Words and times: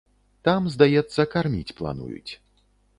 Там, 0.49 0.69
здаецца, 0.77 1.21
карміць 1.37 1.75
плануюць. 1.83 2.31